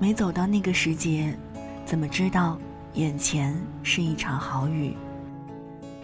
[0.00, 1.36] 没走到那个时节，
[1.84, 2.58] 怎么知道
[2.94, 4.96] 眼前是一场好雨？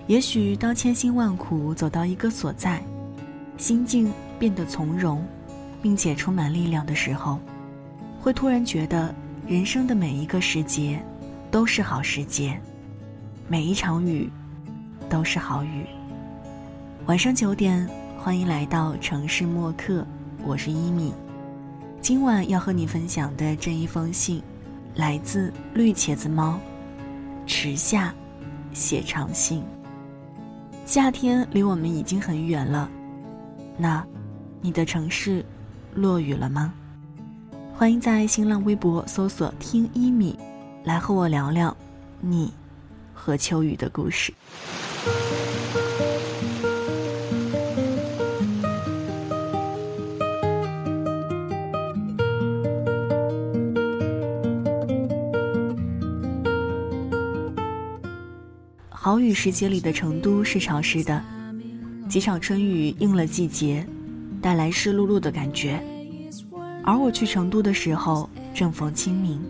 [0.06, 2.82] 也许当千辛万苦走到一个所在，
[3.56, 5.24] 心境变得从容，
[5.80, 7.40] 并且充满力量的时候，
[8.20, 9.14] 会突然觉得
[9.46, 11.02] 人生的每一个时节
[11.50, 12.60] 都是好时节，
[13.48, 14.30] 每一场雨
[15.08, 15.86] 都是好雨。
[17.06, 17.88] 晚上九点，
[18.18, 20.06] 欢迎来到城市默客，
[20.44, 21.14] 我是一米。
[22.06, 24.40] 今晚要和你分享的这一封信，
[24.94, 26.56] 来自绿茄子猫，
[27.48, 28.14] 池下
[28.72, 29.64] 写长信。
[30.84, 32.88] 夏天离我们已经很远了，
[33.76, 34.06] 那，
[34.60, 35.44] 你的城市
[35.96, 36.72] 落雨了吗？
[37.74, 40.38] 欢迎在新浪微博搜索“听一米”，
[40.86, 41.76] 来和我聊聊
[42.20, 42.54] 你
[43.12, 44.32] 和秋雨的故事。
[59.06, 61.22] 好雨时节里的成都是潮湿的，
[62.08, 63.86] 几场春雨应了季节，
[64.42, 65.80] 带来湿漉漉的感觉。
[66.82, 69.40] 而我去成都的时候正逢清明，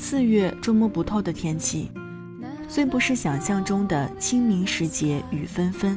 [0.00, 1.92] 四月捉摸不透的天气，
[2.68, 5.96] 虽不是想象中的清明时节雨纷纷，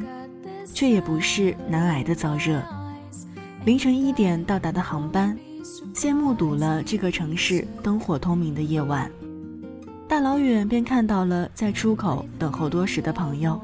[0.72, 2.62] 却也不是难挨的燥热。
[3.64, 5.36] 凌晨一点到达的航班，
[5.92, 9.10] 先目睹了这个城市灯火通明的夜晚。
[10.10, 13.60] 大老远便看到了在出口等候多时的朋友，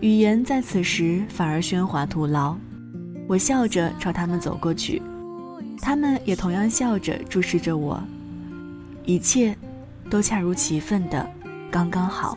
[0.00, 2.54] 语言在此时反而喧哗徒劳。
[3.26, 5.00] 我笑着朝他们走过去，
[5.80, 7.98] 他们也同样笑着注视着我，
[9.06, 9.56] 一切
[10.10, 11.26] 都恰如其分的
[11.70, 12.36] 刚刚好。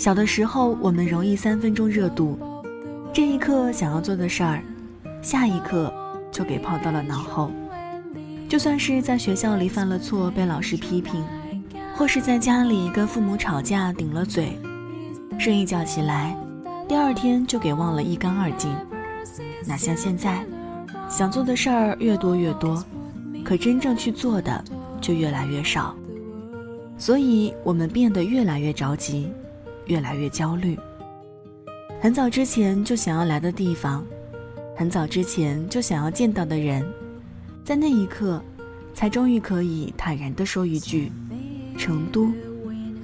[0.00, 2.38] 小的时候，我们容易三分钟热度，
[3.12, 4.62] 这一刻想要做的事儿，
[5.20, 5.92] 下一刻
[6.32, 7.50] 就给抛到了脑后。
[8.48, 11.22] 就算是在学校里犯了错被老师批评，
[11.94, 14.58] 或是在家里跟父母吵架顶了嘴，
[15.38, 16.34] 睡一觉起来，
[16.88, 18.74] 第二天就给忘了一干二净。
[19.66, 20.42] 哪像现在，
[21.10, 22.82] 想做的事儿越多越多，
[23.44, 24.64] 可真正去做的
[24.98, 25.94] 就越来越少，
[26.96, 29.30] 所以我们变得越来越着急。
[29.90, 30.78] 越来越焦虑。
[32.00, 34.06] 很早之前就想要来的地方，
[34.76, 36.86] 很早之前就想要见到的人，
[37.64, 38.40] 在那一刻，
[38.94, 41.10] 才终于可以坦然地说一句
[41.76, 42.30] ：“成都，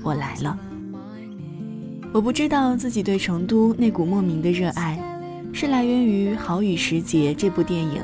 [0.02, 0.58] 我来了。”
[2.14, 4.98] 我不知道自己对成都那股莫名的热爱，
[5.52, 8.00] 是来源于《好雨时节》这部电影，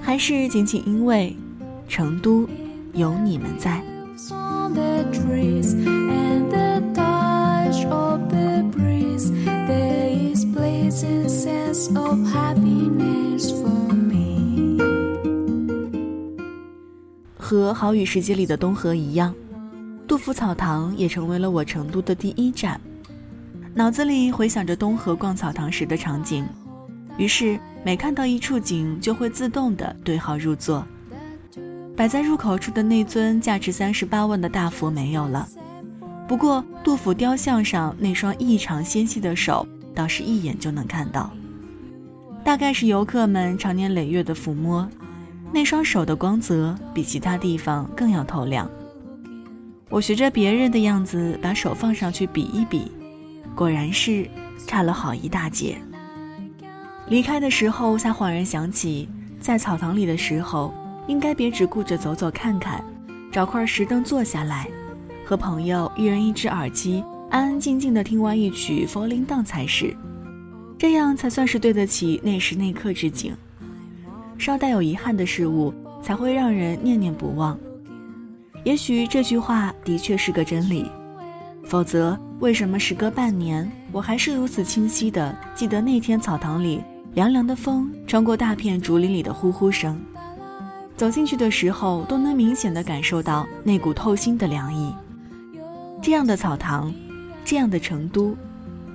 [0.00, 1.36] 还是仅仅因为
[1.88, 2.48] 成都
[2.94, 3.82] 有你们在。
[17.44, 19.34] 和《好雨时节》里的东河一样，
[20.08, 22.80] 杜甫草堂也成为了我成都的第一站。
[23.74, 26.46] 脑子里回想着东河逛草堂时的场景，
[27.18, 30.86] 于是每看到一处景，就会自动的对号入座。
[31.94, 35.46] 摆在入口处的那尊价值三十八万的大佛没有了，
[36.26, 41.30] 不过杜甫雕像上那双异常纤细的手，倒是一眼就能看到。
[42.42, 44.88] 大概是游客们长年累月的抚摸，
[45.52, 48.68] 那双手的光泽比其他地方更要透亮。
[49.88, 52.90] 我学着别人的样子，把手放上去比一比，
[53.54, 54.28] 果然是
[54.66, 55.76] 差了好一大截。
[57.08, 60.74] 离开的时候，才恍然想起，在草堂里的时候，
[61.06, 62.82] 应该别只顾着走走看看，
[63.30, 64.68] 找块石凳坐下来，
[65.24, 69.94] 和朋友一人一只耳机，安安静静的听完一曲《Falling Down》才是。
[70.76, 73.36] 这样才算是对得起那时那刻之景。
[74.38, 75.72] 稍带有遗憾的事物，
[76.02, 77.58] 才会让人念念不忘。
[78.64, 80.90] 也许这句话的确是个真理，
[81.64, 86.82] 否则为什么时隔半年，我还是如此清晰的记得那天草堂里
[87.14, 90.00] 凉凉的风穿过大片竹林里的呼呼声？
[90.96, 94.94] 走进去的时候，都能明显的感受到那股透心的凉意。
[96.00, 96.92] 这样的草堂，
[97.44, 98.36] 这样的成都，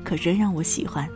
[0.04, 1.08] 可真让我喜欢。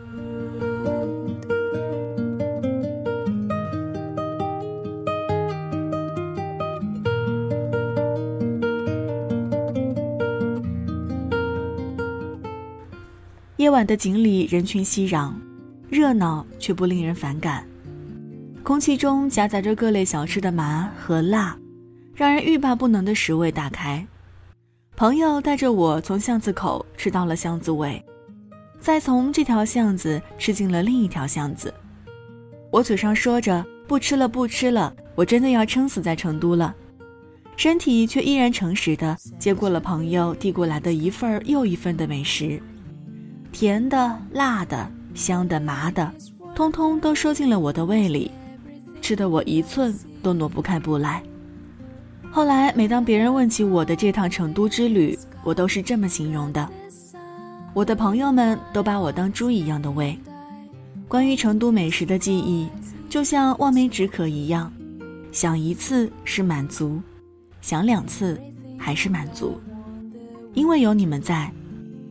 [13.64, 15.32] 夜晚的井里人群熙攘，
[15.88, 17.66] 热闹却不令人反感。
[18.62, 21.56] 空气中夹杂着各类小吃的麻和辣，
[22.14, 24.06] 让人欲罢不能的食味打开。
[24.96, 28.04] 朋友带着我从巷子口吃到了巷子尾，
[28.80, 31.72] 再从这条巷子吃进了另一条巷子。
[32.70, 36.74] 我嘴上说着不吃了不吃了，我真的要撑死在成都了，
[37.56, 42.62] 身体却依然诚实的接过了朋友递过来的一份又一份的美食，
[43.54, 46.12] 甜的、辣的、香的、麻的，
[46.56, 48.28] 通通都收进了我的胃里，
[49.00, 51.22] 吃的我一寸都挪不开步来。
[52.32, 56.68] 后来，每当别人问起我的这趟成都之旅，我都是这么形容的：
[57.72, 60.18] 我的朋友们都把我当猪一样的喂。
[61.06, 62.68] 关于成都美食的记忆，
[63.08, 64.72] 就像望梅止渴一样，
[65.30, 67.00] 想一次是满足，
[67.60, 68.36] 想两次
[68.76, 69.60] 还是满足。
[70.54, 71.52] 因为有你们在，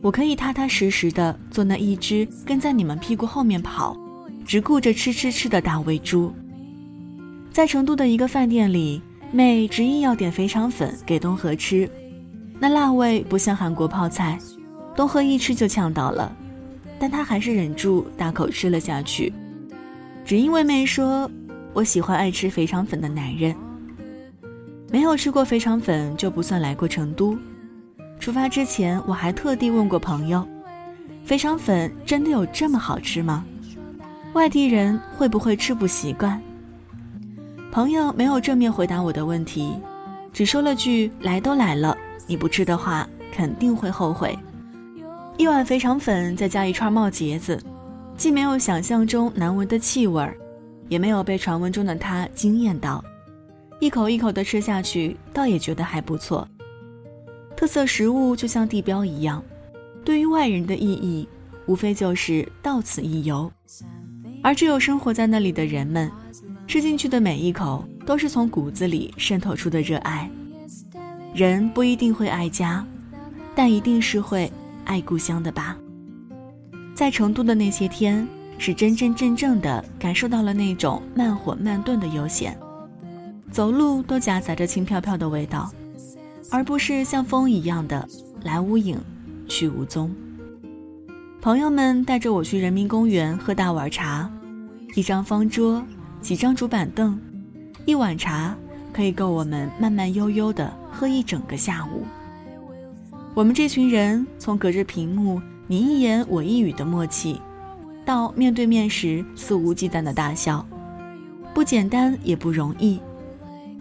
[0.04, 3.96] 我可以踏踏实实的做那一只跟在你们屁股后面跑，
[4.44, 6.30] 只顾着吃吃吃的大喂猪。
[7.50, 9.00] 在成都的一个饭店里。
[9.32, 11.90] 妹执意要点肥肠粉给东河吃，
[12.60, 14.38] 那辣味不像韩国泡菜，
[14.94, 16.30] 东河一吃就呛到了，
[17.00, 19.32] 但他还是忍住大口吃了下去，
[20.24, 21.28] 只因为妹说
[21.74, 23.52] ：“我喜欢爱吃肥肠粉的男人。”
[24.92, 27.36] 没有吃过肥肠粉就不算来过成都。
[28.24, 30.48] 出发之前我还特地问过朋友
[31.26, 33.44] ：“肥肠粉真的有这么好吃吗？
[34.32, 36.40] 外地人会不会吃不习惯？”
[37.70, 39.74] 朋友没有正面回答我的问题，
[40.32, 41.94] 只说了句“来都来了，
[42.26, 44.34] 你不吃的话肯定会后悔。”
[45.36, 47.62] 一碗肥肠粉再加一串冒茄子，
[48.16, 50.34] 既没有想象中难闻的气味儿，
[50.88, 53.04] 也没有被传闻中的他惊艳到，
[53.80, 56.48] 一口一口的吃下去，倒也觉得还不错。
[57.56, 59.42] 特色食物就像地标一样，
[60.04, 61.28] 对于外人的意义，
[61.66, 63.50] 无非就是到此一游，
[64.42, 66.10] 而只有生活在那里的人们。
[66.66, 70.28] 吃进去的每一口都是从骨子里渗透出的热爱。
[71.34, 72.84] 人不一定会爱家，
[73.54, 74.50] 但一定是会
[74.84, 75.76] 爱故乡的吧。
[76.94, 82.56] 在成都的那些天，是真真正正的感受到了那种慢火慢炖的悠闲，
[83.50, 85.70] 走路都夹杂着轻飘飘的味道，
[86.50, 88.08] 而不是像风一样的
[88.42, 88.98] 来无影，
[89.48, 90.14] 去无踪。
[91.40, 94.30] 朋友们带着我去人民公园喝大碗茶，
[94.94, 95.82] 一张方桌。
[96.20, 97.20] 几张竹板凳，
[97.84, 98.56] 一碗茶，
[98.94, 102.02] 可以够我们慢慢悠悠的喝一整个下午。
[103.34, 107.38] 我们这群人从隔着屏幕你一言我一语的默契，
[108.06, 110.66] 到面对面时肆无忌惮的大笑，
[111.52, 112.98] 不简单也不容易。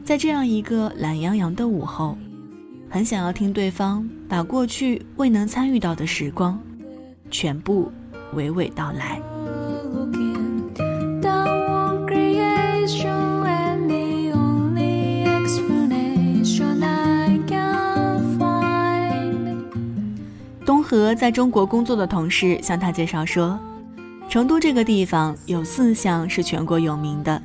[0.04, 2.18] 在这样一个懒洋洋的午后，
[2.94, 6.62] 很想要听对方把过去未能参与到的时光，
[7.32, 7.92] 全部
[8.36, 9.20] 娓娓道来。
[20.64, 23.60] 东和在中国工作的同事向他介绍说，
[24.30, 27.42] 成都这个地方有四项是全国有名的，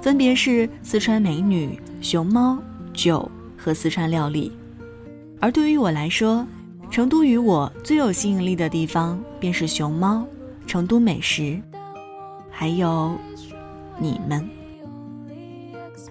[0.00, 2.56] 分别是四川美女、熊猫、
[2.94, 4.50] 酒和四川料理。
[5.40, 6.46] 而对于我来说，
[6.90, 10.24] 成都与我最有吸引力的地方便是熊猫、
[10.66, 11.60] 成都美食，
[12.50, 13.16] 还有
[13.98, 14.46] 你们。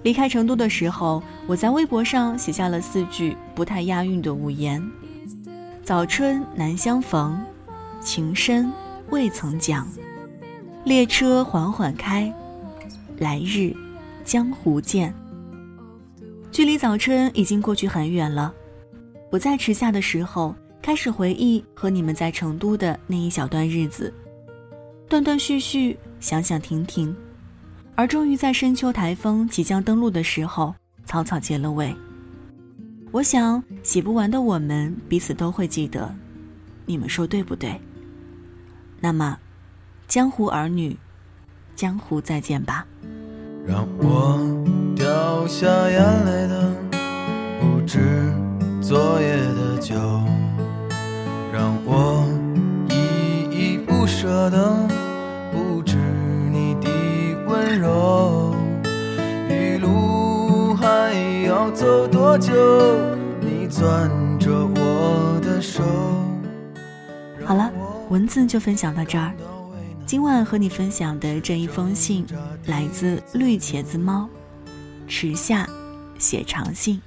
[0.02, 4.84] 离开成都的时候，我在微博上写下了四句不太押韵的五言。
[5.84, 7.38] 早春难相逢，
[8.02, 8.72] 情深
[9.10, 9.88] 未曾讲。
[10.86, 12.34] 列车缓缓开，
[13.18, 13.76] 来日
[14.24, 15.14] 江湖见。
[16.52, 18.54] 距离早春已经过去很远了。
[19.30, 24.14] 不在池下的时候，开始回忆和你们在成都的那一小段日子，
[25.08, 27.16] 断断续续，想想停停，
[27.96, 30.74] 而终于在深秋台风即将登陆的时候，
[31.06, 31.96] 草草结了尾。
[33.12, 36.14] 我想写不完的，我们彼此都会记得，
[36.86, 37.80] 你们说对不对？
[39.00, 39.38] 那么，
[40.08, 40.98] 江湖儿女，
[41.76, 42.86] 江湖再见吧。
[43.68, 44.40] 让我
[44.96, 46.74] 掉下眼泪的
[47.60, 48.00] 不止
[48.90, 49.94] 昨夜的酒，
[51.54, 52.26] 让我
[52.90, 54.76] 依依不舍的
[55.52, 55.96] 不止
[56.52, 56.90] 你的
[57.46, 58.56] 温柔。
[59.48, 61.14] 余路还
[61.46, 62.52] 要走多久？
[63.40, 65.84] 你攥着我的手。
[67.46, 67.72] 好了，
[68.10, 69.32] 文字就分享到这儿。
[70.08, 72.26] 今晚和你分享的这一封信，
[72.66, 74.28] 来自绿茄子猫，
[75.08, 75.70] 池下
[76.18, 77.00] 写长信。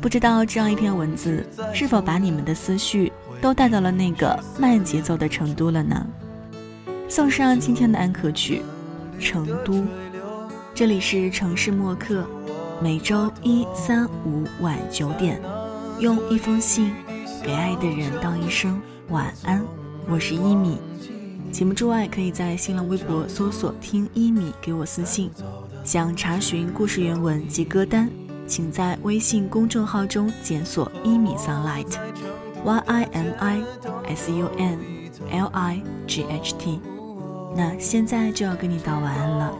[0.00, 6.06] 不知道这样一篇文字是否把你们的思绪都带到了那个慢节奏的成都了呢？
[7.08, 8.62] 送上今天的安可曲
[9.22, 9.72] 《成都》，
[10.74, 12.24] 这里是城市默客。
[12.80, 15.40] 每周一、三、五晚九点，
[15.98, 16.92] 用一封信
[17.42, 19.60] 给爱的人道一声晚安。
[20.08, 20.78] 我是一米。
[21.50, 25.28] 节目之外，可以在新浪微博搜索“听一米”给我私信。
[25.82, 28.08] 想查询故事原文及歌单，
[28.48, 33.62] 请在微信公众号中检索“一米 sunlight”，y i m i
[34.08, 34.78] s u n
[35.30, 36.80] l i g h t。
[37.54, 39.52] 那现在就要跟你道晚安了，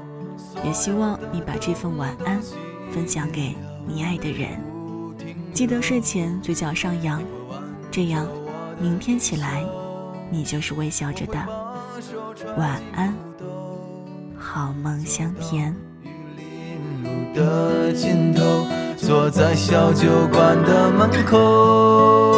[0.64, 2.40] 也希望你把这份晚安
[2.90, 3.54] 分享给
[3.86, 4.58] 你爱的人。
[5.52, 7.22] 记得睡前嘴角上扬，
[7.90, 8.26] 这样
[8.80, 9.62] 明天起来
[10.30, 11.34] 你就是微笑着的。
[12.56, 13.14] 晚安，
[14.38, 15.76] 好梦香甜。
[17.34, 18.42] 的尽头，
[19.08, 22.37] 坐在小酒馆的门口。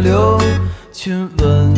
[0.00, 0.38] 流
[0.92, 1.77] 亲吻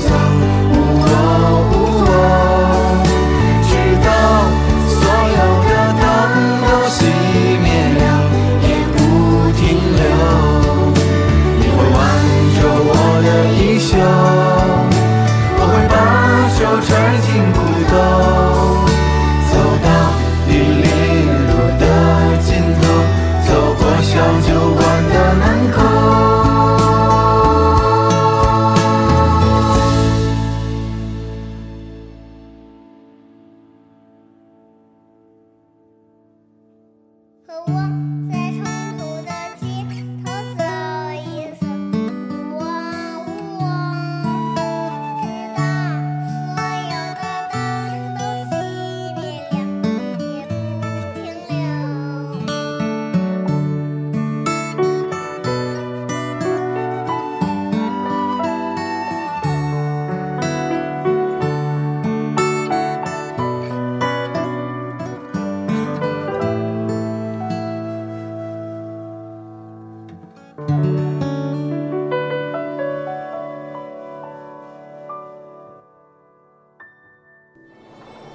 [37.47, 38.00] 和我